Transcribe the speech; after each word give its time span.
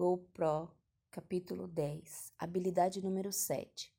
GoPro, 0.00 0.70
capítulo 1.10 1.66
10, 1.66 2.32
habilidade 2.38 3.02
número 3.02 3.32
7: 3.32 3.92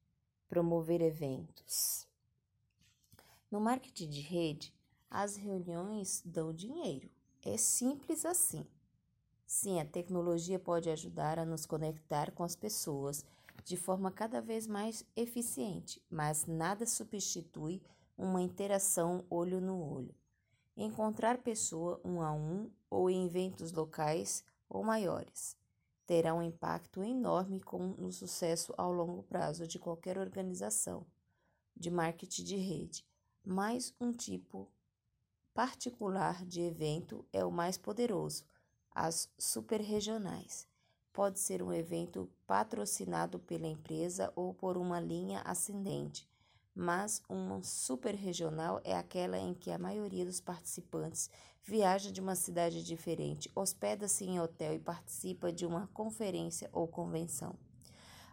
promover 0.47 1.01
eventos. 1.01 2.07
No 3.51 3.59
marketing 3.59 4.07
de 4.09 4.21
rede, 4.21 4.73
as 5.11 5.35
reuniões 5.35 6.21
dão 6.23 6.53
dinheiro. 6.53 7.11
É 7.43 7.57
simples 7.57 8.23
assim. 8.23 8.65
Sim, 9.45 9.81
a 9.81 9.85
tecnologia 9.85 10.57
pode 10.57 10.89
ajudar 10.89 11.37
a 11.37 11.45
nos 11.45 11.65
conectar 11.65 12.31
com 12.31 12.45
as 12.45 12.55
pessoas 12.55 13.25
de 13.65 13.75
forma 13.75 14.09
cada 14.09 14.39
vez 14.39 14.67
mais 14.67 15.05
eficiente, 15.17 16.01
mas 16.09 16.45
nada 16.45 16.85
substitui 16.85 17.81
uma 18.17 18.41
interação 18.41 19.25
olho 19.29 19.59
no 19.59 19.77
olho. 19.77 20.15
Encontrar 20.77 21.39
pessoa 21.39 21.99
um 22.05 22.21
a 22.21 22.31
um 22.31 22.71
ou 22.89 23.09
em 23.09 23.25
eventos 23.25 23.73
locais 23.73 24.45
ou 24.69 24.81
maiores 24.81 25.58
terá 26.09 26.33
um 26.33 26.41
impacto 26.41 27.03
enorme 27.03 27.61
no 27.99 28.11
sucesso 28.11 28.73
ao 28.75 28.91
longo 28.91 29.21
prazo 29.21 29.67
de 29.67 29.77
qualquer 29.77 30.17
organização 30.17 31.05
de 31.77 31.91
marketing 31.91 32.43
de 32.43 32.55
rede, 32.55 33.05
mas 33.45 33.93
um 34.01 34.11
tipo 34.11 34.67
particular 35.53 36.43
de 36.43 36.61
evento 36.61 37.23
é 37.31 37.45
o 37.45 37.51
mais 37.51 37.77
poderoso, 37.77 38.43
as 38.91 39.31
superregionais. 39.37 40.67
Pode 41.13 41.39
ser 41.39 41.61
um 41.61 41.71
evento 41.71 42.27
patrocinado 42.47 43.37
pela 43.37 43.67
empresa 43.67 44.33
ou 44.35 44.51
por 44.51 44.77
uma 44.77 44.99
linha 44.99 45.41
ascendente, 45.41 46.27
mas 46.79 47.21
uma 47.27 47.61
superregional 47.61 48.79
é 48.85 48.95
aquela 48.95 49.37
em 49.37 49.53
que 49.53 49.69
a 49.69 49.77
maioria 49.77 50.25
dos 50.25 50.39
participantes 50.39 51.29
viaja 51.61 52.09
de 52.09 52.21
uma 52.21 52.35
cidade 52.35 52.81
diferente, 52.85 53.51
hospeda-se 53.53 54.23
em 54.23 54.39
hotel 54.39 54.73
e 54.73 54.79
participa 54.79 55.51
de 55.51 55.65
uma 55.65 55.87
conferência 55.87 56.69
ou 56.71 56.87
convenção. 56.87 57.53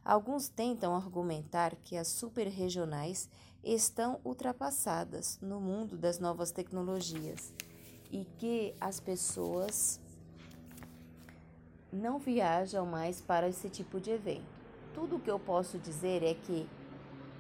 Alguns 0.05 0.49
tentam 0.49 0.95
argumentar 0.95 1.75
que 1.75 1.97
as 1.97 2.07
superregionais 2.07 3.29
estão 3.65 4.21
ultrapassadas 4.25 5.41
no 5.43 5.61
mundo 5.61 5.99
das 5.99 6.21
novas 6.21 6.53
tecnologias 6.53 7.53
e 8.13 8.25
que 8.39 8.77
as 8.81 9.01
pessoas 9.01 10.01
não 11.93 12.21
viajam 12.21 12.87
mais 12.87 13.21
para 13.21 13.49
esse 13.49 13.69
tipo 13.69 14.01
de 14.01 14.13
evento. 14.13 14.47
Tudo 14.95 15.17
o 15.17 15.21
que 15.21 15.31
eu 15.31 15.41
posso 15.41 15.81
dizer 15.81 16.23
é 16.23 16.33
que 16.33 16.69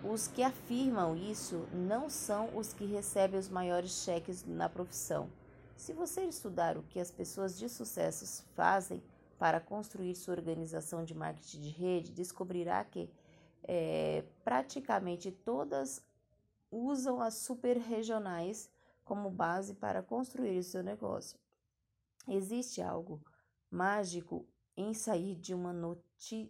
os 0.05 0.29
que 0.29 0.43
afirmam 0.43 1.17
isso 1.17 1.67
não 1.73 2.09
são 2.09 2.57
os 2.57 2.73
que 2.73 2.85
recebem 2.85 3.39
os 3.39 3.49
maiores 3.49 4.03
cheques 4.05 4.45
na 4.45 4.69
profissão. 4.69 5.29
Se 5.77 5.93
você 5.93 6.23
estudar 6.23 6.77
o 6.77 6.83
que 6.83 7.01
as 7.01 7.11
pessoas 7.11 7.59
de 7.59 7.69
sucesso 7.69 8.45
fazem 8.55 9.03
para 9.39 9.61
construir 9.61 10.15
sua 10.15 10.35
organização 10.35 11.05
de 11.05 11.15
marketing 11.15 11.61
de 11.61 11.69
rede, 11.69 12.13
descobrirá 12.13 12.85
que 12.85 13.11
é, 13.65 14.25
praticamente 14.45 15.31
todas 15.31 16.03
usam 16.71 17.21
as 17.21 17.35
super 17.35 17.77
regionais 17.77 18.71
como 19.05 19.31
base 19.31 19.75
para 19.75 20.03
construir 20.03 20.59
o 20.59 20.65
seu 20.65 20.83
negócio. 20.83 21.39
Existe 22.29 22.81
algo 22.81 23.21
mágico 23.71 24.47
em 24.77 24.93
sair 24.93 25.37
de 25.37 25.55
uma 25.55 25.75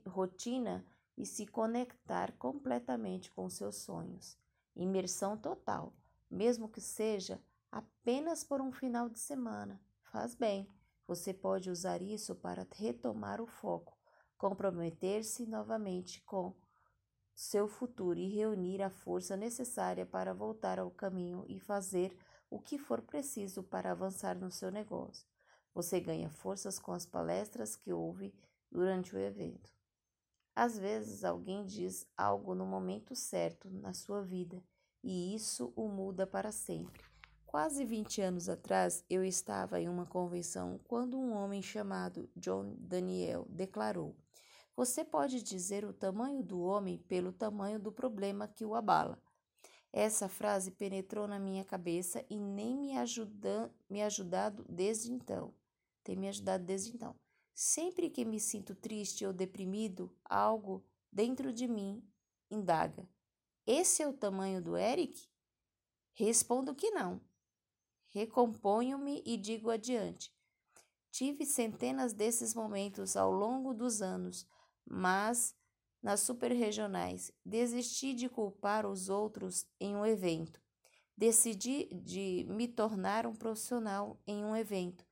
rotina 0.06 0.84
e 1.16 1.24
se 1.24 1.46
conectar 1.46 2.32
completamente 2.32 3.30
com 3.32 3.48
seus 3.48 3.76
sonhos. 3.76 4.36
Imersão 4.74 5.36
total, 5.36 5.94
mesmo 6.30 6.68
que 6.68 6.80
seja 6.80 7.40
apenas 7.70 8.44
por 8.44 8.60
um 8.60 8.70
final 8.70 9.08
de 9.08 9.18
semana. 9.18 9.80
Faz 10.02 10.34
bem. 10.34 10.68
Você 11.06 11.32
pode 11.32 11.70
usar 11.70 12.02
isso 12.02 12.34
para 12.34 12.66
retomar 12.74 13.40
o 13.40 13.46
foco, 13.46 13.96
comprometer-se 14.36 15.46
novamente 15.46 16.20
com 16.22 16.54
seu 17.34 17.68
futuro 17.68 18.18
e 18.18 18.28
reunir 18.28 18.82
a 18.82 18.90
força 18.90 19.36
necessária 19.36 20.06
para 20.06 20.34
voltar 20.34 20.78
ao 20.78 20.90
caminho 20.90 21.44
e 21.48 21.60
fazer 21.60 22.16
o 22.50 22.58
que 22.58 22.78
for 22.78 23.02
preciso 23.02 23.62
para 23.62 23.92
avançar 23.92 24.36
no 24.36 24.50
seu 24.50 24.70
negócio. 24.70 25.28
Você 25.74 26.00
ganha 26.00 26.30
forças 26.30 26.78
com 26.78 26.92
as 26.92 27.04
palestras 27.04 27.76
que 27.76 27.92
ouve 27.92 28.34
durante 28.70 29.14
o 29.14 29.18
evento. 29.18 29.75
Às 30.56 30.78
vezes 30.78 31.22
alguém 31.22 31.66
diz 31.66 32.08
algo 32.16 32.54
no 32.54 32.64
momento 32.64 33.14
certo 33.14 33.68
na 33.68 33.92
sua 33.92 34.22
vida 34.22 34.64
e 35.04 35.34
isso 35.34 35.70
o 35.76 35.86
muda 35.86 36.26
para 36.26 36.50
sempre. 36.50 37.02
Quase 37.44 37.84
20 37.84 38.22
anos 38.22 38.48
atrás, 38.48 39.04
eu 39.10 39.22
estava 39.22 39.78
em 39.78 39.86
uma 39.86 40.06
convenção 40.06 40.80
quando 40.84 41.18
um 41.18 41.34
homem 41.34 41.60
chamado 41.60 42.30
John 42.34 42.74
Daniel 42.78 43.46
declarou: 43.50 44.16
Você 44.74 45.04
pode 45.04 45.42
dizer 45.42 45.84
o 45.84 45.92
tamanho 45.92 46.42
do 46.42 46.62
homem 46.62 46.96
pelo 47.06 47.32
tamanho 47.32 47.78
do 47.78 47.92
problema 47.92 48.48
que 48.48 48.64
o 48.64 48.74
abala. 48.74 49.22
Essa 49.92 50.26
frase 50.26 50.70
penetrou 50.70 51.28
na 51.28 51.38
minha 51.38 51.66
cabeça 51.66 52.24
e 52.30 52.38
nem 52.38 52.78
me, 52.78 52.96
ajuda, 52.96 53.70
me 53.90 54.02
ajudado 54.02 54.64
desde 54.68 55.12
então. 55.12 55.54
Tem 56.02 56.16
me 56.16 56.28
ajudado 56.28 56.64
desde 56.64 56.94
então. 56.94 57.14
Sempre 57.58 58.10
que 58.10 58.22
me 58.22 58.38
sinto 58.38 58.74
triste 58.74 59.24
ou 59.24 59.32
deprimido, 59.32 60.14
algo 60.26 60.84
dentro 61.10 61.50
de 61.50 61.66
mim 61.66 62.06
indaga: 62.50 63.08
Esse 63.66 64.02
é 64.02 64.06
o 64.06 64.12
tamanho 64.12 64.60
do 64.60 64.76
Eric? 64.76 65.26
Respondo 66.12 66.74
que 66.74 66.90
não. 66.90 67.18
Recomponho-me 68.08 69.22
e 69.24 69.38
digo 69.38 69.70
adiante. 69.70 70.30
Tive 71.10 71.46
centenas 71.46 72.12
desses 72.12 72.54
momentos 72.54 73.16
ao 73.16 73.32
longo 73.32 73.72
dos 73.72 74.02
anos, 74.02 74.46
mas 74.84 75.56
nas 76.02 76.20
superregionais 76.20 77.32
desisti 77.42 78.12
de 78.12 78.28
culpar 78.28 78.84
os 78.84 79.08
outros 79.08 79.66
em 79.80 79.96
um 79.96 80.04
evento. 80.04 80.60
Decidi 81.16 81.86
de 81.86 82.44
me 82.50 82.68
tornar 82.68 83.26
um 83.26 83.34
profissional 83.34 84.20
em 84.26 84.44
um 84.44 84.54
evento 84.54 85.05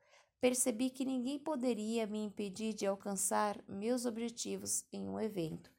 percebi 0.45 0.91
que 0.91 1.07
ninguém 1.07 1.39
poderia 1.39 2.07
me 2.07 2.23
impedir 2.23 2.75
de 2.75 2.85
alcançar 2.85 3.59
meus 3.67 4.05
objetivos 4.05 4.85
em 4.93 5.09
um 5.09 5.19
evento. 5.19 5.73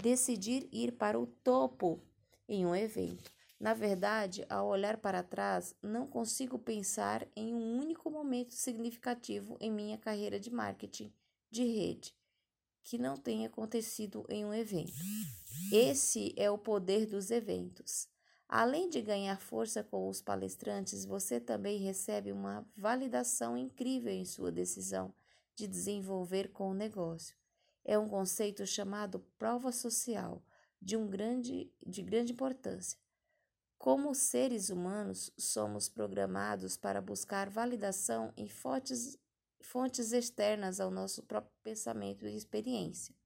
Decidir 0.00 0.68
ir 0.70 0.92
para 0.92 1.18
o 1.18 1.26
topo 1.26 2.00
em 2.48 2.64
um 2.64 2.76
evento. 2.76 3.28
Na 3.58 3.74
verdade, 3.74 4.46
ao 4.48 4.68
olhar 4.68 4.98
para 4.98 5.20
trás, 5.24 5.74
não 5.82 6.06
consigo 6.06 6.56
pensar 6.60 7.26
em 7.34 7.52
um 7.52 7.76
único 7.76 8.08
momento 8.08 8.54
significativo 8.54 9.56
em 9.60 9.68
minha 9.68 9.98
carreira 9.98 10.38
de 10.38 10.48
marketing 10.48 11.12
de 11.50 11.64
rede 11.64 12.14
que 12.84 12.96
não 12.96 13.16
tenha 13.16 13.48
acontecido 13.48 14.24
em 14.28 14.44
um 14.44 14.54
evento. 14.54 14.92
Esse 15.72 16.32
é 16.36 16.48
o 16.48 16.56
poder 16.56 17.04
dos 17.06 17.32
eventos. 17.32 18.06
Além 18.56 18.88
de 18.88 19.02
ganhar 19.02 19.40
força 19.40 19.82
com 19.82 20.08
os 20.08 20.22
palestrantes, 20.22 21.04
você 21.04 21.40
também 21.40 21.78
recebe 21.78 22.30
uma 22.30 22.64
validação 22.76 23.56
incrível 23.56 24.12
em 24.12 24.24
sua 24.24 24.52
decisão 24.52 25.12
de 25.56 25.66
desenvolver 25.66 26.52
com 26.52 26.70
o 26.70 26.74
negócio. 26.74 27.36
É 27.84 27.98
um 27.98 28.08
conceito 28.08 28.64
chamado 28.64 29.18
prova 29.36 29.72
social, 29.72 30.40
de, 30.80 30.96
um 30.96 31.08
grande, 31.08 31.68
de 31.84 32.00
grande 32.00 32.30
importância. 32.30 32.96
Como 33.76 34.14
seres 34.14 34.70
humanos, 34.70 35.32
somos 35.36 35.88
programados 35.88 36.76
para 36.76 37.02
buscar 37.02 37.50
validação 37.50 38.32
em 38.36 38.48
fontes, 38.48 39.18
fontes 39.60 40.12
externas 40.12 40.78
ao 40.78 40.92
nosso 40.92 41.24
próprio 41.24 41.52
pensamento 41.64 42.24
e 42.24 42.36
experiência. 42.36 43.16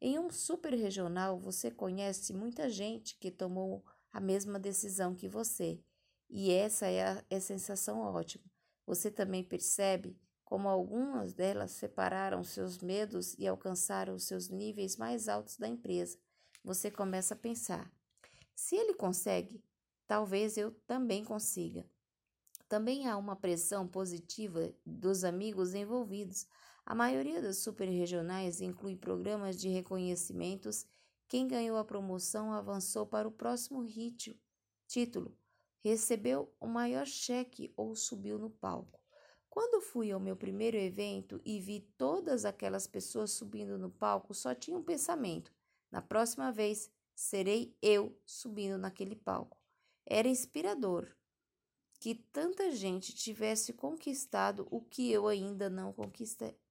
Em 0.00 0.16
um 0.16 0.30
super 0.30 0.74
regional, 0.74 1.40
você 1.40 1.72
conhece 1.72 2.32
muita 2.32 2.70
gente 2.70 3.16
que 3.18 3.32
tomou 3.32 3.84
a 4.14 4.20
mesma 4.20 4.60
decisão 4.60 5.12
que 5.12 5.28
você. 5.28 5.82
E 6.30 6.52
essa 6.52 6.86
é 6.86 7.04
a 7.04 7.24
é 7.28 7.40
sensação 7.40 7.98
ótima. 7.98 8.44
Você 8.86 9.10
também 9.10 9.42
percebe 9.42 10.16
como 10.44 10.68
algumas 10.68 11.34
delas 11.34 11.72
separaram 11.72 12.44
seus 12.44 12.78
medos 12.78 13.34
e 13.36 13.46
alcançaram 13.46 14.14
os 14.14 14.24
seus 14.24 14.48
níveis 14.48 14.96
mais 14.96 15.28
altos 15.28 15.56
da 15.56 15.66
empresa. 15.66 16.16
Você 16.62 16.92
começa 16.92 17.34
a 17.34 17.36
pensar: 17.36 17.92
se 18.54 18.76
ele 18.76 18.94
consegue, 18.94 19.60
talvez 20.06 20.56
eu 20.56 20.70
também 20.86 21.24
consiga. 21.24 21.84
Também 22.68 23.08
há 23.08 23.16
uma 23.16 23.34
pressão 23.34 23.86
positiva 23.86 24.72
dos 24.86 25.24
amigos 25.24 25.74
envolvidos. 25.74 26.46
A 26.86 26.94
maioria 26.94 27.42
das 27.42 27.58
superregionais 27.58 28.60
inclui 28.60 28.94
programas 28.94 29.60
de 29.60 29.68
reconhecimentos 29.68 30.86
quem 31.34 31.48
ganhou 31.48 31.76
a 31.76 31.84
promoção 31.84 32.52
avançou 32.52 33.04
para 33.04 33.26
o 33.26 33.32
próximo 33.32 33.80
ritmo, 33.80 34.38
título, 34.86 35.36
recebeu 35.82 36.54
o 36.60 36.68
maior 36.68 37.08
cheque 37.08 37.74
ou 37.76 37.96
subiu 37.96 38.38
no 38.38 38.48
palco. 38.48 39.00
Quando 39.50 39.82
fui 39.82 40.12
ao 40.12 40.20
meu 40.20 40.36
primeiro 40.36 40.76
evento 40.76 41.42
e 41.44 41.58
vi 41.58 41.80
todas 41.98 42.44
aquelas 42.44 42.86
pessoas 42.86 43.32
subindo 43.32 43.76
no 43.76 43.90
palco, 43.90 44.32
só 44.32 44.54
tinha 44.54 44.78
um 44.78 44.82
pensamento: 44.84 45.52
na 45.90 46.00
próxima 46.00 46.52
vez 46.52 46.88
serei 47.16 47.76
eu 47.82 48.16
subindo 48.24 48.78
naquele 48.78 49.16
palco. 49.16 49.58
Era 50.06 50.28
inspirador 50.28 51.16
que 51.98 52.14
tanta 52.14 52.70
gente 52.70 53.12
tivesse 53.12 53.72
conquistado 53.72 54.68
o 54.70 54.80
que 54.80 55.10
eu 55.10 55.26
ainda 55.26 55.68
não 55.68 55.92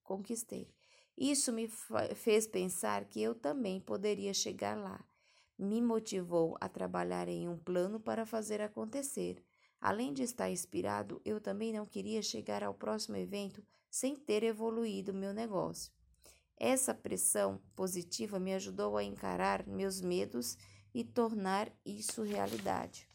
conquistei. 0.02 0.74
Isso 1.16 1.52
me 1.52 1.68
fez 2.14 2.46
pensar 2.46 3.04
que 3.04 3.22
eu 3.22 3.34
também 3.34 3.80
poderia 3.80 4.34
chegar 4.34 4.76
lá. 4.76 5.04
Me 5.56 5.80
motivou 5.80 6.56
a 6.60 6.68
trabalhar 6.68 7.28
em 7.28 7.48
um 7.48 7.56
plano 7.56 8.00
para 8.00 8.26
fazer 8.26 8.60
acontecer. 8.60 9.42
Além 9.80 10.12
de 10.12 10.22
estar 10.22 10.50
inspirado, 10.50 11.20
eu 11.24 11.40
também 11.40 11.72
não 11.72 11.86
queria 11.86 12.22
chegar 12.22 12.64
ao 12.64 12.74
próximo 12.74 13.16
evento 13.16 13.64
sem 13.90 14.16
ter 14.16 14.42
evoluído 14.42 15.14
meu 15.14 15.32
negócio. 15.32 15.92
Essa 16.56 16.94
pressão 16.94 17.60
positiva 17.76 18.40
me 18.40 18.54
ajudou 18.54 18.96
a 18.96 19.04
encarar 19.04 19.66
meus 19.66 20.00
medos 20.00 20.56
e 20.92 21.04
tornar 21.04 21.70
isso 21.84 22.22
realidade. 22.22 23.08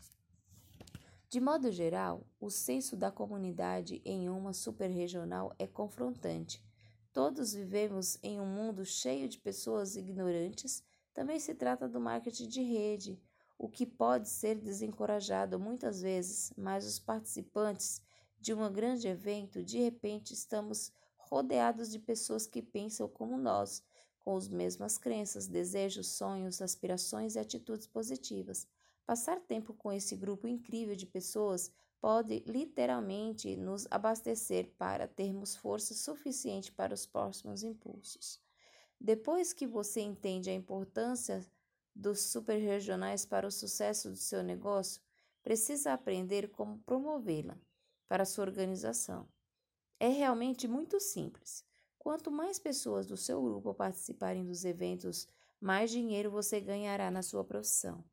De 1.30 1.40
modo 1.40 1.72
geral, 1.72 2.26
o 2.40 2.50
senso 2.50 2.96
da 2.96 3.12
comunidade 3.12 4.02
em 4.06 4.30
uma 4.30 4.54
superregional 4.54 5.54
é 5.60 5.68
confrontante. 5.68 6.64
Todos 7.12 7.54
vivemos 7.54 8.20
em 8.22 8.40
um 8.40 8.46
mundo 8.46 8.86
cheio 8.86 9.28
de 9.28 9.40
pessoas 9.40 9.96
ignorantes. 9.96 10.84
Também 11.14 11.40
se 11.40 11.56
trata 11.56 11.88
do 11.88 12.00
marketing 12.00 12.48
de 12.48 12.62
rede, 12.62 13.20
o 13.58 13.68
que 13.68 13.86
pode 13.86 14.30
ser 14.30 14.56
desencorajado 14.56 15.60
muitas 15.60 16.02
vezes, 16.02 16.54
mas 16.56 16.86
os 16.86 17.00
participantes 17.00 18.02
de 18.40 18.54
um 18.54 18.72
grande 18.72 19.08
evento, 19.08 19.64
de 19.64 19.80
repente, 19.80 20.34
estamos 20.34 20.94
rodeados 21.18 21.92
de 21.92 22.00
pessoas 22.00 22.48
que 22.48 22.62
pensam 22.62 23.08
como 23.08 23.38
nós, 23.38 23.84
com 24.20 24.38
as 24.38 24.48
mesmas 24.48 24.98
crenças, 24.98 25.48
desejos, 25.48 26.08
sonhos, 26.08 26.62
aspirações 26.62 27.36
e 27.36 27.40
atitudes 27.40 27.86
positivas. 27.86 28.68
Passar 29.06 29.40
tempo 29.42 29.74
com 29.74 29.92
esse 29.92 30.16
grupo 30.16 30.48
incrível 30.48 30.96
de 30.96 31.06
pessoas 31.06 31.72
pode 32.02 32.44
literalmente 32.48 33.56
nos 33.56 33.88
abastecer 33.92 34.72
para 34.78 35.08
termos 35.08 35.56
força 35.56 35.94
suficiente 35.94 36.72
para 36.72 36.94
os 36.94 37.06
próximos 37.06 37.64
impulsos. 37.64 38.42
Depois 39.00 39.54
que 39.54 39.68
você 39.68 40.02
entende 40.02 40.50
a 40.50 40.54
importância 40.54 41.46
dos 41.96 42.22
superregionais 42.22 43.26
para 43.26 43.48
o 43.48 43.52
sucesso 43.52 44.10
do 44.10 44.18
seu 44.18 44.44
negócio, 44.44 45.02
precisa 45.44 45.94
aprender 45.94 46.50
como 46.50 46.80
promovê-la 46.80 47.58
para 48.08 48.26
sua 48.26 48.46
organização. 48.46 49.28
É 50.00 50.08
realmente 50.08 50.68
muito 50.68 51.00
simples. 51.00 51.66
Quanto 51.98 52.32
mais 52.32 52.58
pessoas 52.58 53.06
do 53.06 53.18
seu 53.18 53.42
grupo 53.42 53.74
participarem 53.74 54.46
dos 54.46 54.64
eventos, 54.64 55.28
mais 55.60 55.92
dinheiro 55.92 56.32
você 56.32 56.62
ganhará 56.62 57.12
na 57.12 57.22
sua 57.22 57.44
profissão. 57.44 58.04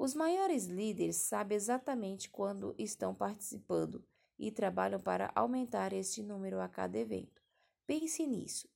Os 0.00 0.14
maiores 0.14 0.66
líderes 0.66 1.16
sabem 1.16 1.56
exatamente 1.56 2.30
quando 2.30 2.72
estão 2.78 3.12
participando 3.12 4.04
e 4.38 4.52
trabalham 4.52 5.00
para 5.00 5.32
aumentar 5.34 5.92
este 5.92 6.22
número 6.22 6.60
a 6.60 6.68
cada 6.68 6.96
evento. 6.96 7.42
Pense 7.84 8.24
nisso. 8.24 8.68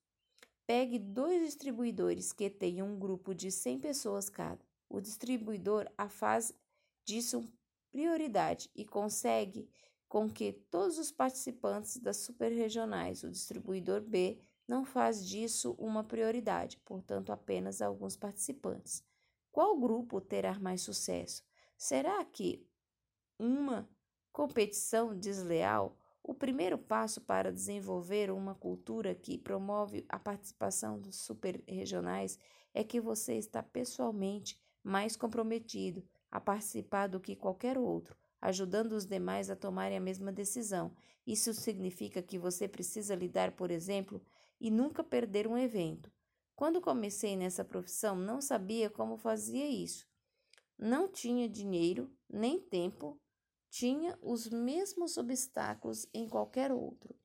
Pegue 0.67 0.99
dois 0.99 1.41
distribuidores 1.41 2.33
que 2.33 2.51
tenham 2.51 2.89
um 2.89 2.99
grupo 2.99 3.37
de 3.37 3.53
100 3.53 3.79
pessoas 3.79 4.29
cada. 4.29 4.59
O 4.89 5.01
distribuidor 5.01 5.89
A 5.97 6.09
faz 6.09 6.53
disso 7.05 7.49
prioridade 7.93 8.69
e 8.75 8.85
consegue 8.85 9.71
com 10.09 10.29
que 10.29 10.53
todos 10.73 10.99
os 10.99 11.13
participantes 11.13 11.99
das 11.99 12.17
superregionais, 12.17 13.23
o 13.23 13.31
distribuidor 13.31 14.01
B, 14.01 14.41
não 14.67 14.85
faz 14.85 15.25
disso 15.25 15.77
uma 15.79 16.03
prioridade, 16.03 16.79
portanto, 16.85 17.31
apenas 17.31 17.81
alguns 17.81 18.17
participantes. 18.17 19.05
Qual 19.53 19.79
grupo 19.79 20.19
terá 20.19 20.59
mais 20.59 20.81
sucesso? 20.81 21.45
Será 21.77 22.25
que 22.25 22.67
uma 23.39 23.87
competição 24.33 25.15
desleal? 25.15 25.99
O 26.23 26.33
primeiro 26.33 26.79
passo 26.79 27.21
para 27.21 27.53
desenvolver 27.53 28.31
uma 28.31 28.55
cultura 28.55 29.15
que 29.15 29.37
promove 29.37 30.07
a 30.09 30.19
participação 30.19 30.99
dos 30.99 31.17
superregionais 31.17 32.39
é 32.73 32.83
que 32.83 32.99
você 32.99 33.35
está 33.35 33.63
pessoalmente 33.63 34.59
mais 34.83 35.17
comprometido 35.17 36.03
a 36.31 36.41
participar 36.41 37.09
do 37.09 37.21
que 37.21 37.37
qualquer 37.37 37.77
outro, 37.77 38.17
ajudando 38.41 38.93
os 38.93 39.05
demais 39.05 39.51
a 39.51 39.57
tomarem 39.57 39.99
a 39.99 40.01
mesma 40.01 40.33
decisão. 40.33 40.95
Isso 41.27 41.53
significa 41.53 42.23
que 42.23 42.39
você 42.39 42.67
precisa 42.67 43.15
lidar, 43.15 43.53
por 43.53 43.71
exemplo, 43.71 44.23
e 44.59 44.71
nunca 44.71 45.05
perder 45.05 45.47
um 45.47 45.59
evento. 45.59 46.11
Quando 46.63 46.81
comecei 46.81 47.37
nessa 47.37 47.65
profissão, 47.65 48.15
não 48.15 48.41
sabia 48.41 48.89
como 48.89 49.17
fazia 49.17 49.69
isso. 49.69 50.07
Não 50.79 51.09
tinha 51.09 51.49
dinheiro 51.49 52.09
nem 52.31 52.61
tempo, 52.61 53.21
tinha 53.69 54.17
os 54.23 54.49
mesmos 54.49 55.17
obstáculos 55.17 56.07
em 56.15 56.29
qualquer 56.29 56.71
outro. 56.71 57.17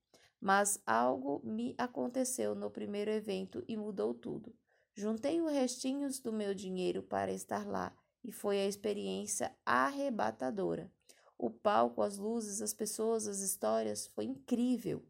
Mas 0.42 0.82
algo 0.88 1.40
me 1.46 1.76
aconteceu 1.78 2.56
no 2.56 2.72
primeiro 2.72 3.12
evento 3.12 3.64
e 3.68 3.78
mudou 3.78 4.12
tudo. 4.12 4.56
Juntei 4.96 5.40
os 5.40 5.52
restinhos 5.52 6.20
do 6.20 6.34
meu 6.34 6.56
dinheiro 6.56 7.04
para 7.04 7.32
estar 7.32 7.68
lá 7.68 7.96
e 8.24 8.32
foi 8.32 8.60
a 8.60 8.66
experiência 8.66 9.56
arrebatadora. 9.64 10.92
O 11.38 11.52
palco, 11.52 12.02
as 12.02 12.18
luzes, 12.18 12.60
as 12.60 12.74
pessoas, 12.74 13.28
as 13.28 13.42
histórias 13.42 14.08
foi 14.08 14.26
incrível. 14.26 15.06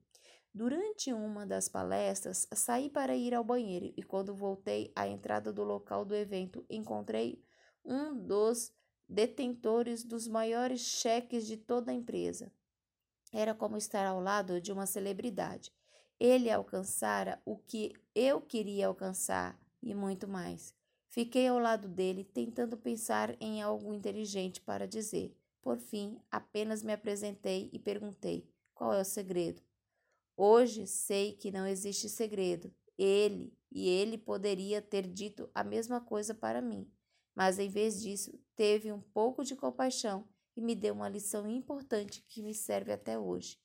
Durante 0.58 1.14
uma 1.14 1.46
das 1.46 1.70
palestras, 1.70 2.48
saí 2.52 2.90
para 2.90 3.16
ir 3.16 3.32
ao 3.36 3.44
banheiro 3.44 3.94
e, 3.96 4.02
quando 4.02 4.34
voltei 4.34 4.92
à 4.96 5.08
entrada 5.08 5.54
do 5.54 5.64
local 5.64 6.04
do 6.04 6.16
evento, 6.16 6.66
encontrei 6.68 7.46
um 7.86 8.18
dos 8.18 8.74
detentores 9.08 10.04
dos 10.04 10.28
maiores 10.28 10.82
cheques 10.82 11.46
de 11.46 11.58
toda 11.58 11.92
a 11.92 11.94
empresa. 11.94 12.52
Era 13.32 13.54
como 13.54 13.78
estar 13.78 14.04
ao 14.08 14.20
lado 14.20 14.60
de 14.60 14.72
uma 14.72 14.88
celebridade. 14.88 15.72
Ele 16.20 16.50
alcançara 16.50 17.40
o 17.46 17.56
que 17.56 17.94
eu 18.16 18.42
queria 18.42 18.88
alcançar 18.88 19.62
e 19.80 19.94
muito 19.94 20.28
mais. 20.28 20.74
Fiquei 21.08 21.48
ao 21.48 21.60
lado 21.60 21.88
dele, 21.88 22.24
tentando 22.24 22.76
pensar 22.76 23.40
em 23.40 23.62
algo 23.62 23.94
inteligente 23.94 24.60
para 24.60 24.88
dizer. 24.88 25.38
Por 25.62 25.78
fim, 25.78 26.20
apenas 26.32 26.82
me 26.82 26.94
apresentei 26.94 27.70
e 27.72 27.78
perguntei: 27.78 28.50
qual 28.74 28.92
é 28.92 29.02
o 29.02 29.06
segredo? 29.06 29.67
Hoje 30.40 30.86
sei 30.86 31.34
que 31.34 31.50
não 31.50 31.66
existe 31.66 32.08
segredo. 32.08 32.72
Ele 32.96 33.58
e 33.72 33.90
ele 33.90 34.20
poderia 34.20 34.80
ter 34.80 35.08
dito 35.08 35.50
a 35.54 35.64
mesma 35.64 36.00
coisa 36.00 36.32
para 36.32 36.62
mim, 36.62 36.88
mas 37.34 37.58
em 37.58 37.70
vez 37.70 38.00
disso, 38.00 38.40
teve 38.56 38.92
um 38.92 39.02
pouco 39.02 39.44
de 39.44 39.56
compaixão 39.56 40.30
e 40.56 40.62
me 40.62 40.76
deu 40.76 40.94
uma 40.94 41.10
lição 41.10 41.48
importante 41.48 42.24
que 42.30 42.44
me 42.44 42.54
serve 42.54 42.92
até 42.92 43.18
hoje. 43.18 43.60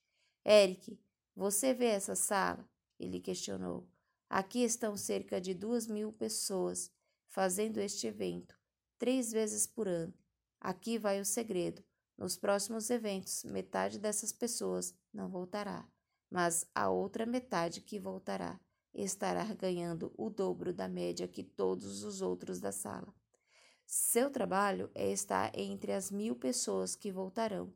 Eric, 0.47 0.99
você 1.37 1.75
vê 1.75 1.87
essa 1.87 2.15
sala? 2.15 2.67
Ele 2.99 3.21
questionou. 3.21 3.87
Aqui 4.29 4.65
estão 4.65 4.97
cerca 4.97 5.39
de 5.39 5.53
duas 5.53 5.87
mil 5.87 6.11
pessoas 6.11 6.91
fazendo 7.29 7.81
este 7.81 8.07
evento, 8.07 8.59
três 8.99 9.31
vezes 9.31 9.67
por 9.67 9.87
ano. 9.87 10.15
Aqui 10.59 10.99
vai 10.99 11.21
o 11.21 11.25
segredo. 11.25 11.85
Nos 12.17 12.37
próximos 12.37 12.89
eventos, 12.89 13.45
metade 13.45 13.99
dessas 13.99 14.33
pessoas 14.33 14.95
não 15.13 15.29
voltará 15.29 15.87
mas 16.33 16.67
a 16.75 16.89
outra 16.89 17.27
metade 17.27 17.83
que 17.83 18.01
voltará 18.01 18.59
estará 18.95 19.45
ganhando 19.53 20.11
o 20.17 20.31
dobro 20.31 20.73
da 20.73 20.89
média 20.89 21.29
que 21.29 21.45
todos 21.45 22.03
os 22.05 22.23
outros 22.23 22.59
da 22.59 22.73
sala. 22.73 23.15
Seu 23.87 24.31
trabalho 24.31 24.91
é 24.95 25.13
estar 25.13 25.53
entre 25.55 25.93
as 25.93 26.11
mil 26.11 26.35
pessoas 26.35 26.97
que 26.97 27.13
voltarão. 27.13 27.71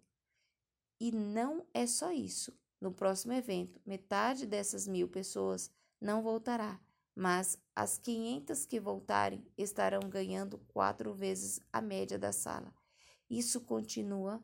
E 0.99 1.13
não 1.13 1.67
é 1.75 1.87
só 1.87 2.11
isso. 2.11 2.59
No 2.81 2.91
próximo 2.91 3.35
evento, 3.35 3.79
metade 3.85 4.47
dessas 4.47 4.89
mil 4.89 5.07
pessoas 5.07 5.71
não 6.01 6.23
voltará, 6.23 6.81
mas 7.15 7.59
as 7.75 7.99
500 7.99 8.65
que 8.65 8.81
voltarem 8.81 9.47
estarão 9.59 10.01
ganhando 10.09 10.57
quatro 10.69 11.13
vezes 11.13 11.61
a 11.71 11.83
média 11.83 12.19
da 12.19 12.33
sala. 12.33 12.75
Isso 13.29 13.61
continua 13.61 14.43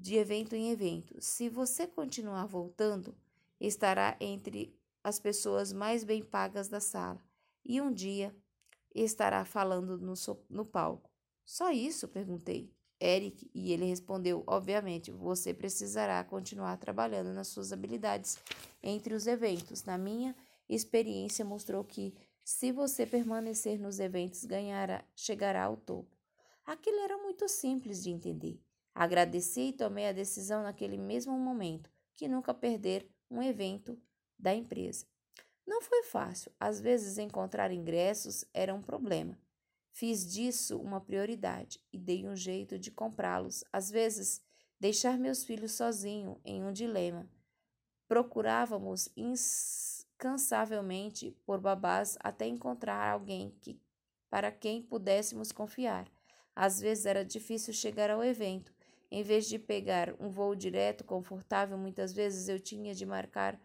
de 0.00 0.16
evento 0.16 0.54
em 0.54 0.70
evento. 0.70 1.20
Se 1.20 1.48
você 1.48 1.86
continuar 1.86 2.46
voltando, 2.46 3.14
estará 3.60 4.16
entre 4.20 4.76
as 5.02 5.18
pessoas 5.18 5.72
mais 5.72 6.04
bem 6.04 6.22
pagas 6.22 6.68
da 6.68 6.80
sala 6.80 7.20
e 7.64 7.80
um 7.80 7.92
dia 7.92 8.34
estará 8.94 9.44
falando 9.44 9.98
no, 9.98 10.14
no 10.48 10.64
palco. 10.64 11.10
Só 11.44 11.70
isso? 11.70 12.08
perguntei. 12.08 12.72
Eric, 13.00 13.50
e 13.54 13.72
ele 13.72 13.84
respondeu: 13.84 14.42
Obviamente, 14.46 15.10
você 15.10 15.52
precisará 15.52 16.22
continuar 16.24 16.76
trabalhando 16.78 17.32
nas 17.34 17.48
suas 17.48 17.72
habilidades 17.72 18.38
entre 18.82 19.14
os 19.14 19.26
eventos. 19.26 19.84
Na 19.84 19.98
minha 19.98 20.34
experiência, 20.68 21.44
mostrou 21.44 21.84
que 21.84 22.14
se 22.42 22.72
você 22.72 23.04
permanecer 23.04 23.78
nos 23.78 23.98
eventos, 23.98 24.44
ganhará, 24.44 25.04
chegará 25.14 25.64
ao 25.64 25.76
topo. 25.76 26.16
Aquilo 26.64 26.98
era 27.00 27.18
muito 27.18 27.48
simples 27.48 28.02
de 28.02 28.10
entender. 28.10 28.60
Agradeci 28.94 29.68
e 29.68 29.72
tomei 29.72 30.08
a 30.08 30.12
decisão 30.12 30.62
naquele 30.62 30.96
mesmo 30.96 31.38
momento 31.38 31.90
que 32.14 32.28
nunca 32.28 32.54
perder 32.54 33.06
um 33.30 33.42
evento 33.42 34.00
da 34.38 34.54
empresa. 34.54 35.06
Não 35.66 35.82
foi 35.82 36.04
fácil, 36.04 36.52
às 36.60 36.80
vezes 36.80 37.18
encontrar 37.18 37.72
ingressos 37.72 38.44
era 38.52 38.74
um 38.74 38.82
problema. 38.82 39.38
Fiz 39.90 40.30
disso 40.30 40.78
uma 40.78 41.00
prioridade 41.00 41.80
e 41.92 41.98
dei 41.98 42.26
um 42.26 42.34
jeito 42.34 42.76
de 42.78 42.90
comprá-los. 42.90 43.62
Às 43.72 43.90
vezes, 43.90 44.42
deixar 44.78 45.16
meus 45.16 45.44
filhos 45.44 45.72
sozinhos 45.72 46.36
em 46.44 46.62
um 46.64 46.72
dilema. 46.72 47.28
Procurávamos 48.08 49.08
incansavelmente 49.16 51.30
por 51.46 51.60
babás 51.60 52.18
até 52.20 52.46
encontrar 52.46 53.08
alguém 53.08 53.56
que, 53.62 53.80
para 54.28 54.50
quem 54.50 54.82
pudéssemos 54.82 55.52
confiar. 55.52 56.10
Às 56.56 56.80
vezes 56.80 57.06
era 57.06 57.24
difícil 57.24 57.72
chegar 57.72 58.10
ao 58.10 58.22
evento. 58.22 58.73
Em 59.16 59.22
vez 59.22 59.46
de 59.46 59.60
pegar 59.60 60.12
um 60.18 60.28
voo 60.28 60.56
direto, 60.56 61.04
confortável, 61.04 61.78
muitas 61.78 62.12
vezes 62.12 62.48
eu 62.48 62.58
tinha 62.58 62.92
de 62.92 63.06
marcar 63.06 63.56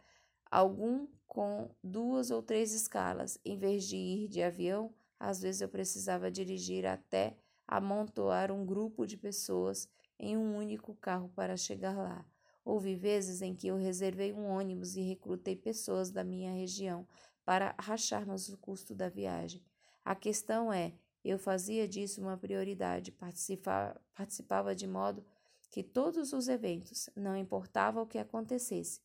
algum 0.46 1.08
com 1.26 1.72
duas 1.84 2.30
ou 2.30 2.44
três 2.44 2.72
escalas. 2.72 3.40
Em 3.44 3.58
vez 3.58 3.84
de 3.86 3.98
ir 3.98 4.28
de 4.28 4.44
avião, 4.44 4.94
às 5.20 5.42
vezes 5.42 5.62
eu 5.62 5.68
precisava 5.68 6.30
dirigir 6.30 6.86
até 6.86 7.36
amontoar 7.68 8.52
um 8.52 8.64
grupo 8.64 9.08
de 9.08 9.18
pessoas 9.18 9.90
em 10.20 10.38
um 10.38 10.56
único 10.56 10.94
carro 10.94 11.32
para 11.36 11.58
chegar 11.58 11.98
lá. 11.98 12.24
Houve 12.64 12.96
vezes 12.96 13.42
em 13.42 13.56
que 13.56 13.70
eu 13.70 13.76
reservei 13.76 14.32
um 14.32 14.46
ônibus 14.52 14.96
e 14.96 15.02
recrutei 15.02 15.56
pessoas 15.56 16.12
da 16.12 16.24
minha 16.24 16.54
região 16.54 17.08
para 17.44 17.74
racharmos 17.80 18.50
o 18.50 18.58
custo 18.60 18.94
da 18.94 19.10
viagem. 19.10 19.66
A 20.06 20.14
questão 20.14 20.72
é, 20.72 20.94
eu 21.26 21.40
fazia 21.40 21.88
disso 21.88 22.22
uma 22.22 22.38
prioridade, 22.38 23.12
participava, 23.12 24.76
de 24.76 24.86
modo 24.86 25.26
que 25.70 25.84
todos 25.84 26.34
os 26.34 26.48
eventos, 26.48 27.10
não 27.16 27.38
importava 27.38 28.02
o 28.02 28.08
que 28.08 28.18
acontecesse. 28.18 29.02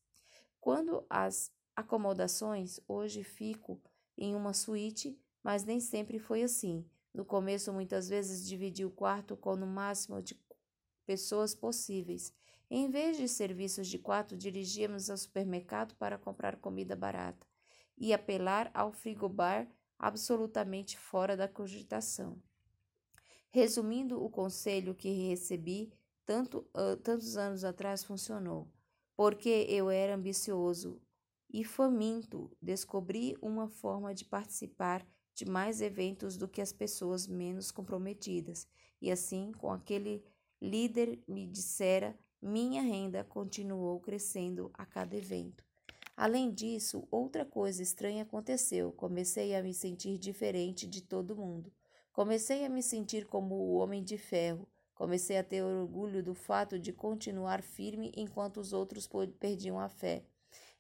Quando 0.61 1.05
as 1.11 1.53
acomodações, 1.77 2.81
hoje 2.89 3.23
fico 3.23 3.81
em 4.17 4.35
uma 4.35 4.53
suíte, 4.53 5.19
mas 5.43 5.65
nem 5.65 5.81
sempre 5.81 6.19
foi 6.19 6.43
assim. 6.43 6.89
No 7.13 7.25
começo, 7.25 7.73
muitas 7.73 8.09
vezes 8.09 8.47
dividi 8.47 8.85
o 8.85 8.91
quarto 8.91 9.37
com 9.37 9.55
no 9.57 9.67
máximo 9.67 10.23
de 10.23 10.41
pessoas 11.05 11.55
possíveis. 11.55 12.33
Em 12.71 12.89
vez 12.89 13.17
de 13.17 13.29
serviços 13.29 13.87
de 13.87 13.99
quatro, 13.99 14.37
dirigíamos 14.37 15.11
ao 15.11 15.17
supermercado 15.17 15.95
para 15.97 16.19
comprar 16.19 16.57
comida 16.57 16.97
barata 16.97 17.47
e 17.97 18.13
apelar 18.13 18.71
ao 18.75 18.91
frigobar 18.91 19.69
absolutamente 19.99 20.99
fora 20.99 21.37
da 21.37 21.47
cogitação. 21.47 22.43
Resumindo, 23.51 24.21
o 24.21 24.29
conselho 24.29 24.95
que 24.95 25.29
recebi 25.29 25.93
tanto, 26.27 26.59
uh, 26.75 26.97
tantos 27.03 27.37
anos 27.37 27.65
atrás 27.65 28.05
funcionou, 28.05 28.69
porque 29.17 29.67
eu 29.69 29.91
era 29.91 30.15
ambicioso 30.15 31.01
e 31.53 31.65
faminto, 31.65 32.51
descobri 32.61 33.37
uma 33.41 33.69
forma 33.69 34.15
de 34.15 34.25
participar 34.25 35.07
de 35.35 35.45
mais 35.45 35.81
eventos 35.81 36.37
do 36.37 36.49
que 36.49 36.61
as 36.61 36.73
pessoas 36.73 37.27
menos 37.27 37.71
comprometidas, 37.71 38.67
e 39.01 39.11
assim, 39.11 39.53
com 39.53 39.71
aquele 39.71 40.25
líder 40.61 41.23
me 41.29 41.47
dissera, 41.47 42.19
minha 42.41 42.83
renda 42.83 43.25
continuou 43.25 44.01
crescendo 44.01 44.71
a 44.75 44.85
cada 44.85 45.17
evento. 45.17 45.65
Além 46.17 46.53
disso, 46.53 47.07
outra 47.11 47.45
coisa 47.45 47.83
estranha 47.83 48.23
aconteceu. 48.23 48.93
Comecei 48.93 49.55
a 49.55 49.63
me 49.63 49.75
sentir 49.75 50.17
diferente 50.17 50.87
de 50.87 51.03
todo 51.03 51.37
mundo. 51.37 51.73
Comecei 52.13 52.65
a 52.65 52.69
me 52.69 52.83
sentir 52.83 53.27
como 53.27 53.57
o 53.57 53.75
homem 53.75 54.03
de 54.03 54.17
ferro. 54.17 54.69
Comecei 54.95 55.37
a 55.37 55.45
ter 55.45 55.63
orgulho 55.63 56.23
do 56.23 56.35
fato 56.35 56.79
de 56.79 56.93
continuar 56.93 57.63
firme 57.63 58.13
enquanto 58.17 58.59
os 58.59 58.73
outros 58.73 59.09
perdiam 59.39 59.79
a 59.79 59.89
fé. 59.89 60.25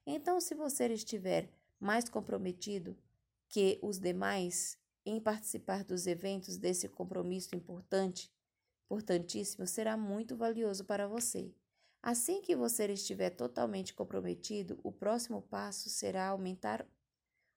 Então, 0.06 0.40
se 0.40 0.54
você 0.54 0.86
estiver 0.86 1.50
mais 1.80 2.08
comprometido 2.08 2.96
que 3.48 3.78
os 3.82 3.98
demais 3.98 4.78
em 5.04 5.20
participar 5.20 5.84
dos 5.84 6.06
eventos 6.06 6.56
desse 6.56 6.88
compromisso 6.88 7.54
importante, 7.54 8.32
importantíssimo, 8.86 9.66
será 9.66 9.96
muito 9.96 10.36
valioso 10.36 10.84
para 10.84 11.08
você. 11.08 11.52
Assim 12.02 12.40
que 12.40 12.54
você 12.54 12.86
estiver 12.92 13.30
totalmente 13.30 13.94
comprometido, 13.94 14.78
o 14.82 14.92
próximo 14.92 15.42
passo 15.42 15.88
será 15.88 16.28
aumentar 16.28 16.86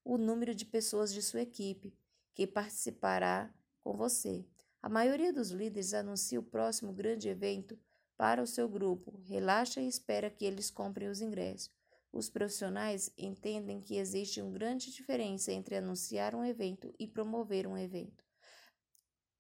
o 0.04 0.18
número 0.18 0.56
de 0.56 0.66
pessoas 0.66 1.14
de 1.14 1.22
sua 1.22 1.42
equipe 1.42 1.94
que 2.34 2.48
participará 2.48 3.54
com 3.82 3.96
você. 3.96 4.46
A 4.88 4.90
maioria 4.90 5.34
dos 5.34 5.52
líderes 5.52 5.94
anuncia 5.94 6.40
o 6.40 6.44
próximo 6.44 6.94
grande 6.94 7.28
evento 7.28 7.78
para 8.16 8.42
o 8.42 8.48
seu 8.48 8.70
grupo, 8.70 9.20
relaxa 9.26 9.82
e 9.82 9.88
espera 9.90 10.30
que 10.30 10.46
eles 10.46 10.72
comprem 10.72 11.10
os 11.10 11.20
ingressos. 11.20 11.70
Os 12.10 12.30
profissionais 12.30 13.12
entendem 13.18 13.82
que 13.82 13.98
existe 13.98 14.42
uma 14.42 14.50
grande 14.50 14.90
diferença 14.90 15.52
entre 15.52 15.76
anunciar 15.76 16.34
um 16.34 16.42
evento 16.42 16.96
e 16.98 17.06
promover 17.06 17.68
um 17.68 17.78
evento. 17.78 18.24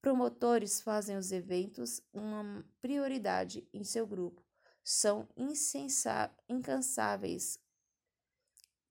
Promotores 0.01 0.81
fazem 0.81 1.15
os 1.15 1.31
eventos 1.31 2.01
uma 2.11 2.65
prioridade 2.81 3.65
em 3.73 3.85
seu 3.85 4.05
grupo 4.05 4.43
são 4.83 5.29
incansáveis 6.49 7.57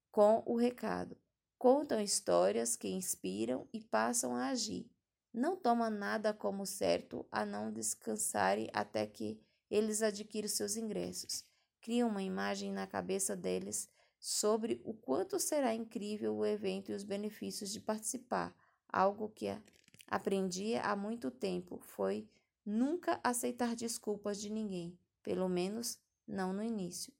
com 0.09 0.41
o 0.43 0.55
recado. 0.55 1.15
Contam 1.59 2.01
histórias 2.01 2.75
que 2.75 2.87
inspiram 2.87 3.69
e 3.71 3.79
passam 3.79 4.35
a 4.35 4.47
agir. 4.47 4.89
Não 5.37 5.55
tomam 5.55 5.91
nada 5.91 6.33
como 6.33 6.65
certo 6.65 7.23
a 7.31 7.45
não 7.45 7.71
descansarem 7.71 8.71
até 8.73 9.05
que 9.05 9.39
eles 9.69 10.01
adquiram 10.01 10.49
seus 10.49 10.75
ingressos. 10.75 11.45
Criam 11.79 12.09
uma 12.09 12.23
imagem 12.23 12.73
na 12.73 12.87
cabeça 12.87 13.35
deles 13.35 13.87
sobre 14.19 14.81
o 14.83 14.95
quanto 14.95 15.39
será 15.39 15.75
incrível 15.75 16.35
o 16.35 16.43
evento 16.43 16.91
e 16.91 16.95
os 16.95 17.03
benefícios 17.03 17.71
de 17.71 17.79
participar. 17.79 18.51
Algo 18.91 19.29
que 19.29 19.45
aprendi 20.07 20.73
há 20.75 20.95
muito 20.95 21.29
tempo 21.29 21.79
foi 21.83 22.27
nunca 22.65 23.19
aceitar 23.23 23.75
desculpas 23.75 24.41
de 24.41 24.49
ninguém 24.49 24.97
pelo 25.21 25.47
menos 25.47 25.99
não 26.27 26.51
no 26.51 26.63
início. 26.63 27.13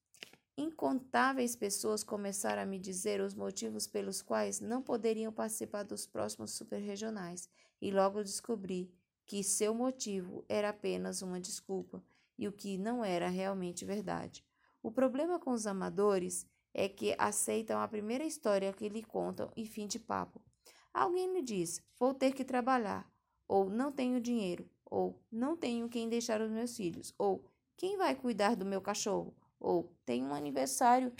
Incontáveis 0.57 1.55
pessoas 1.55 2.03
começaram 2.03 2.63
a 2.63 2.65
me 2.65 2.79
dizer 2.79 3.21
os 3.21 3.35
motivos 3.35 3.85
pelos 3.85 4.23
quais 4.23 4.59
não 4.59 4.81
poderiam 4.81 5.31
participar 5.31 5.83
dos 5.83 6.07
próximos 6.07 6.49
superregionais, 6.53 7.47
e 7.81 7.91
logo 7.91 8.23
descobri 8.23 8.91
que 9.25 9.43
seu 9.43 9.73
motivo 9.73 10.45
era 10.47 10.69
apenas 10.69 11.21
uma 11.21 11.39
desculpa 11.39 12.03
e 12.37 12.47
o 12.47 12.51
que 12.51 12.77
não 12.77 13.03
era 13.03 13.27
realmente 13.27 13.85
verdade. 13.85 14.45
O 14.81 14.91
problema 14.91 15.39
com 15.39 15.51
os 15.51 15.67
amadores 15.67 16.45
é 16.73 16.87
que 16.87 17.15
aceitam 17.17 17.79
a 17.79 17.87
primeira 17.87 18.23
história 18.23 18.71
que 18.71 18.87
lhe 18.87 19.03
contam 19.03 19.51
e 19.55 19.65
fim 19.65 19.87
de 19.87 19.99
papo. 19.99 20.41
Alguém 20.93 21.33
lhe 21.33 21.41
diz: 21.41 21.81
Vou 21.99 22.13
ter 22.13 22.33
que 22.33 22.45
trabalhar, 22.45 23.11
ou 23.47 23.69
não 23.69 23.91
tenho 23.91 24.21
dinheiro, 24.21 24.69
ou 24.85 25.19
não 25.31 25.57
tenho 25.57 25.89
quem 25.89 26.07
deixar 26.07 26.39
os 26.39 26.51
meus 26.51 26.77
filhos, 26.77 27.13
ou 27.17 27.43
quem 27.75 27.97
vai 27.97 28.15
cuidar 28.15 28.55
do 28.55 28.65
meu 28.65 28.81
cachorro? 28.81 29.35
Ou 29.59 29.91
tem 30.05 30.23
um 30.23 30.33
aniversário 30.33 31.11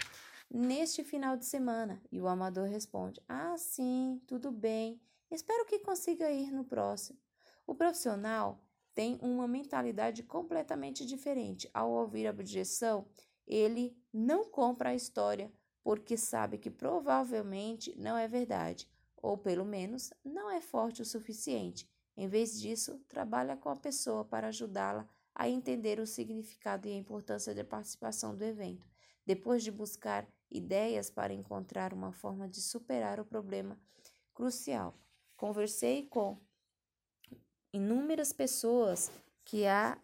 neste 0.50 1.04
final 1.04 1.36
de 1.36 1.44
semana? 1.44 2.00
E 2.10 2.20
o 2.20 2.28
amador 2.28 2.68
responde: 2.68 3.20
Ah, 3.28 3.56
sim, 3.58 4.20
tudo 4.26 4.50
bem. 4.50 5.00
Espero 5.30 5.66
que 5.66 5.78
consiga 5.78 6.30
ir 6.30 6.50
no 6.50 6.64
próximo. 6.64 7.18
O 7.66 7.74
profissional 7.74 8.64
tem 8.94 9.18
uma 9.20 9.46
mentalidade 9.46 10.22
completamente 10.22 11.04
diferente. 11.04 11.68
Ao 11.74 11.90
ouvir 11.90 12.26
a 12.26 12.30
objeção, 12.30 13.06
ele 13.46 13.96
não 14.12 14.44
compra 14.44 14.90
a 14.90 14.94
história 14.94 15.52
porque 15.84 16.16
sabe 16.16 16.58
que 16.58 16.70
provavelmente 16.70 17.94
não 17.98 18.16
é 18.16 18.26
verdade, 18.26 18.90
ou 19.16 19.36
pelo 19.36 19.64
menos 19.64 20.12
não 20.24 20.50
é 20.50 20.60
forte 20.60 21.02
o 21.02 21.04
suficiente. 21.04 21.88
Em 22.16 22.26
vez 22.26 22.58
disso, 22.60 22.98
trabalha 23.08 23.56
com 23.56 23.68
a 23.68 23.76
pessoa 23.76 24.24
para 24.24 24.48
ajudá-la 24.48 25.08
a 25.34 25.48
entender 25.48 26.00
o 26.00 26.06
significado 26.06 26.88
e 26.88 26.92
a 26.92 26.96
importância 26.96 27.54
da 27.54 27.64
participação 27.64 28.34
do 28.34 28.42
evento, 28.42 28.88
depois 29.24 29.62
de 29.62 29.70
buscar 29.70 30.26
ideias 30.50 31.10
para 31.10 31.32
encontrar 31.32 31.92
uma 31.92 32.12
forma 32.12 32.48
de 32.48 32.60
superar 32.60 33.20
o 33.20 33.24
problema 33.24 33.78
crucial. 34.34 34.98
Conversei 35.38 36.02
com 36.02 36.36
inúmeras 37.72 38.32
pessoas 38.32 39.08
que 39.44 39.66
a, 39.66 39.96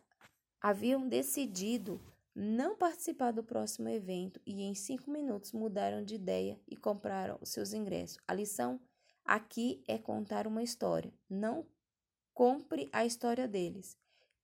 haviam 0.61 1.09
decidido 1.09 2.00
não 2.33 2.76
participar 2.76 3.33
do 3.33 3.43
próximo 3.43 3.88
evento 3.88 4.41
e 4.47 4.62
em 4.62 4.76
cinco 4.76 5.11
minutos 5.11 5.50
mudaram 5.50 6.05
de 6.05 6.14
ideia 6.14 6.61
e 6.69 6.76
compraram 6.76 7.37
os 7.41 7.49
seus 7.49 7.73
ingressos. 7.73 8.17
A 8.29 8.33
lição 8.33 8.81
aqui 9.25 9.83
é 9.88 9.99
contar 9.99 10.47
uma 10.47 10.62
história. 10.62 11.12
Não 11.29 11.67
compre 12.33 12.88
a 12.93 13.05
história 13.05 13.49
deles. 13.49 13.99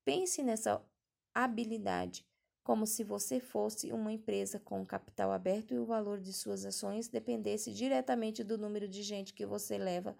Pense 0.04 0.42
nessa 0.42 0.84
habilidade 1.32 2.26
como 2.64 2.84
se 2.84 3.04
você 3.04 3.38
fosse 3.38 3.92
uma 3.92 4.12
empresa 4.12 4.58
com 4.58 4.84
capital 4.84 5.30
aberto 5.30 5.72
e 5.72 5.78
o 5.78 5.86
valor 5.86 6.20
de 6.20 6.32
suas 6.32 6.64
ações 6.64 7.06
dependesse 7.06 7.72
diretamente 7.72 8.42
do 8.42 8.58
número 8.58 8.88
de 8.88 9.04
gente 9.04 9.32
que 9.32 9.46
você 9.46 9.78
leva 9.78 10.16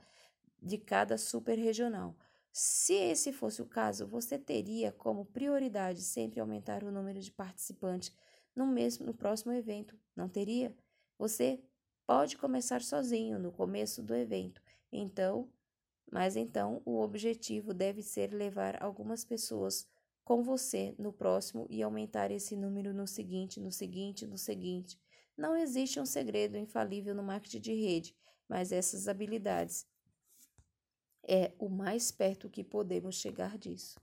de 0.63 0.79
cada 0.79 1.17
super 1.19 1.59
regional. 1.59 2.17
Se 2.53 2.95
esse 2.95 3.33
fosse 3.33 3.63
o 3.63 3.67
caso, 3.67 4.07
você 4.07 4.39
teria 4.39 4.91
como 4.93 5.25
prioridade 5.25 6.03
sempre 6.03 6.41
aumentar 6.41 6.83
o 6.83 6.91
número 6.91 7.21
de 7.21 7.31
participantes 7.31 8.13
no 8.55 8.67
mesmo 8.67 9.07
no 9.07 9.15
próximo 9.15 9.53
evento, 9.53 9.97
não 10.17 10.29
teria? 10.29 10.75
Você 11.19 11.63
pode 12.07 12.37
começar 12.37 12.83
sozinho 12.83 13.39
no 13.39 13.53
começo 13.53 14.03
do 14.03 14.15
evento. 14.15 14.61
Então, 14.91 15.49
mas 16.11 16.35
então 16.37 16.83
o 16.85 17.01
objetivo 17.01 17.73
deve 17.73 18.03
ser 18.03 18.33
levar 18.33 18.83
algumas 18.83 19.25
pessoas 19.25 19.87
com 20.25 20.43
você 20.43 20.95
no 20.99 21.13
próximo 21.13 21.67
e 21.71 21.83
aumentar 21.83 22.31
esse 22.31 22.57
número 22.57 22.93
no 22.93 23.07
seguinte, 23.07 23.61
no 23.61 23.71
seguinte, 23.71 24.27
no 24.27 24.37
seguinte. 24.37 24.99
Não 25.37 25.57
existe 25.57 26.01
um 26.01 26.07
segredo 26.07 26.57
infalível 26.57 27.15
no 27.15 27.23
marketing 27.23 27.61
de 27.61 27.75
rede, 27.75 28.17
mas 28.49 28.73
essas 28.73 29.09
habilidades 29.09 29.87
é 31.31 31.53
o 31.61 31.69
mais 31.69 32.11
perto 32.11 32.51
que 32.51 32.65
podemos 32.65 33.15
chegar 33.15 33.57
disso. 33.57 33.97